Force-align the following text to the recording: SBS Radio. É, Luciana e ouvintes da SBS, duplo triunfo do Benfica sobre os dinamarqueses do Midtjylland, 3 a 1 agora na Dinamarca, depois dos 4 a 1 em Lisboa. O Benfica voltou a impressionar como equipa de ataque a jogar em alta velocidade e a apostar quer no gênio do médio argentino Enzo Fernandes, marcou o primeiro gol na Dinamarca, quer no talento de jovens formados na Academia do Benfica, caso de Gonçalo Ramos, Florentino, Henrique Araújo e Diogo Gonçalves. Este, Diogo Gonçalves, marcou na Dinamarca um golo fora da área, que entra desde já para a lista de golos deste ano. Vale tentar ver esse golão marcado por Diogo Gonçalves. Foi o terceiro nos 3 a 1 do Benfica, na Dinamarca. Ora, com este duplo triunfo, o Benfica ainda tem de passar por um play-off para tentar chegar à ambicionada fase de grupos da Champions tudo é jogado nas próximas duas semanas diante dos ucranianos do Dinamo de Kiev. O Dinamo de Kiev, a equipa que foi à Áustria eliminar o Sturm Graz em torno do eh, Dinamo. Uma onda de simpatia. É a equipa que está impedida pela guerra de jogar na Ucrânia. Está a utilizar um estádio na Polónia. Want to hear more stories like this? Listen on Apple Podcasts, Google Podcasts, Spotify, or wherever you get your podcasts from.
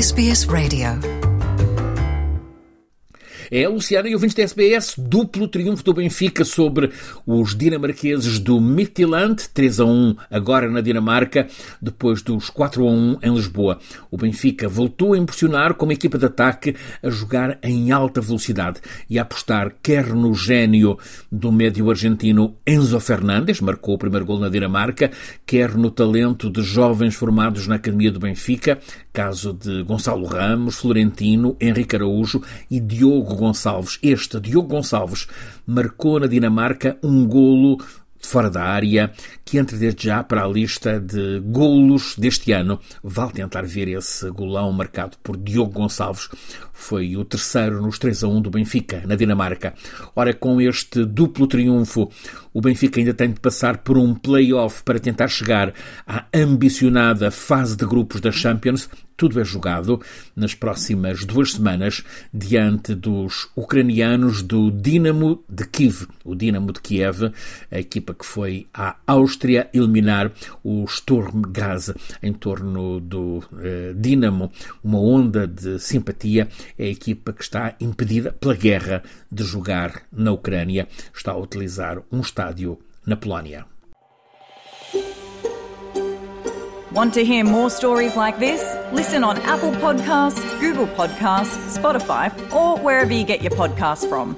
SBS 0.00 0.46
Radio. 0.48 1.27
É, 3.50 3.66
Luciana 3.66 4.06
e 4.08 4.14
ouvintes 4.14 4.34
da 4.34 4.42
SBS, 4.42 4.94
duplo 4.98 5.48
triunfo 5.48 5.82
do 5.82 5.94
Benfica 5.94 6.44
sobre 6.44 6.90
os 7.26 7.54
dinamarqueses 7.54 8.38
do 8.38 8.60
Midtjylland, 8.60 9.48
3 9.54 9.80
a 9.80 9.84
1 9.86 10.16
agora 10.30 10.68
na 10.70 10.82
Dinamarca, 10.82 11.48
depois 11.80 12.20
dos 12.20 12.50
4 12.50 12.86
a 12.86 12.90
1 12.90 13.18
em 13.22 13.34
Lisboa. 13.34 13.78
O 14.10 14.18
Benfica 14.18 14.68
voltou 14.68 15.14
a 15.14 15.18
impressionar 15.18 15.72
como 15.74 15.92
equipa 15.92 16.18
de 16.18 16.26
ataque 16.26 16.76
a 17.02 17.08
jogar 17.08 17.58
em 17.62 17.90
alta 17.90 18.20
velocidade 18.20 18.80
e 19.08 19.18
a 19.18 19.22
apostar 19.22 19.74
quer 19.82 20.08
no 20.08 20.34
gênio 20.34 20.98
do 21.32 21.50
médio 21.50 21.88
argentino 21.88 22.54
Enzo 22.66 23.00
Fernandes, 23.00 23.62
marcou 23.62 23.94
o 23.94 23.98
primeiro 23.98 24.26
gol 24.26 24.38
na 24.38 24.50
Dinamarca, 24.50 25.10
quer 25.46 25.74
no 25.74 25.90
talento 25.90 26.50
de 26.50 26.60
jovens 26.60 27.14
formados 27.14 27.66
na 27.66 27.76
Academia 27.76 28.12
do 28.12 28.20
Benfica, 28.20 28.78
caso 29.10 29.54
de 29.54 29.82
Gonçalo 29.84 30.26
Ramos, 30.26 30.76
Florentino, 30.76 31.56
Henrique 31.58 31.96
Araújo 31.96 32.42
e 32.70 32.78
Diogo 32.78 33.37
Gonçalves. 33.38 33.98
Este, 34.02 34.40
Diogo 34.40 34.68
Gonçalves, 34.68 35.26
marcou 35.66 36.20
na 36.20 36.26
Dinamarca 36.26 36.98
um 37.02 37.26
golo 37.26 37.78
fora 38.20 38.50
da 38.50 38.62
área, 38.62 39.12
que 39.44 39.58
entra 39.58 39.76
desde 39.76 40.06
já 40.06 40.22
para 40.22 40.44
a 40.44 40.48
lista 40.48 41.00
de 41.00 41.40
golos 41.40 42.14
deste 42.16 42.52
ano. 42.52 42.80
Vale 43.02 43.32
tentar 43.32 43.64
ver 43.64 43.88
esse 43.88 44.30
golão 44.30 44.72
marcado 44.72 45.16
por 45.22 45.36
Diogo 45.36 45.72
Gonçalves. 45.72 46.28
Foi 46.72 47.16
o 47.16 47.24
terceiro 47.24 47.82
nos 47.82 47.98
3 47.98 48.24
a 48.24 48.28
1 48.28 48.42
do 48.42 48.50
Benfica, 48.50 49.02
na 49.06 49.16
Dinamarca. 49.16 49.74
Ora, 50.14 50.32
com 50.34 50.60
este 50.60 51.04
duplo 51.04 51.46
triunfo, 51.46 52.10
o 52.52 52.60
Benfica 52.60 53.00
ainda 53.00 53.14
tem 53.14 53.30
de 53.32 53.40
passar 53.40 53.78
por 53.78 53.98
um 53.98 54.14
play-off 54.14 54.82
para 54.82 54.98
tentar 54.98 55.28
chegar 55.28 55.72
à 56.06 56.26
ambicionada 56.34 57.30
fase 57.30 57.76
de 57.76 57.84
grupos 57.84 58.20
da 58.20 58.30
Champions 58.30 58.88
tudo 59.18 59.40
é 59.40 59.44
jogado 59.44 60.00
nas 60.36 60.54
próximas 60.54 61.24
duas 61.24 61.54
semanas 61.54 62.04
diante 62.32 62.94
dos 62.94 63.50
ucranianos 63.56 64.42
do 64.42 64.70
Dinamo 64.70 65.42
de 65.48 65.66
Kiev. 65.66 66.06
O 66.24 66.36
Dinamo 66.36 66.72
de 66.72 66.80
Kiev, 66.80 67.32
a 67.68 67.82
equipa 68.08 68.14
que 68.14 68.24
foi 68.24 68.66
à 68.72 68.96
Áustria 69.06 69.68
eliminar 69.72 70.32
o 70.64 70.86
Sturm 70.86 71.42
Graz 71.42 71.92
em 72.22 72.32
torno 72.32 73.00
do 73.00 73.42
eh, 73.60 73.92
Dinamo. 73.94 74.50
Uma 74.82 75.00
onda 75.00 75.46
de 75.46 75.78
simpatia. 75.78 76.48
É 76.78 76.84
a 76.84 76.88
equipa 76.88 77.32
que 77.32 77.42
está 77.42 77.74
impedida 77.80 78.32
pela 78.32 78.54
guerra 78.54 79.02
de 79.30 79.44
jogar 79.44 80.02
na 80.12 80.32
Ucrânia. 80.32 80.88
Está 81.14 81.32
a 81.32 81.38
utilizar 81.38 82.02
um 82.10 82.20
estádio 82.20 82.78
na 83.06 83.16
Polónia. 83.16 83.66
Want 86.90 87.12
to 87.14 87.24
hear 87.24 87.44
more 87.44 87.68
stories 87.68 88.16
like 88.16 88.38
this? 88.38 88.62
Listen 88.92 89.22
on 89.22 89.36
Apple 89.42 89.72
Podcasts, 89.72 90.40
Google 90.58 90.86
Podcasts, 90.96 91.54
Spotify, 91.76 92.32
or 92.50 92.78
wherever 92.78 93.12
you 93.12 93.24
get 93.24 93.42
your 93.42 93.52
podcasts 93.52 94.08
from. 94.08 94.34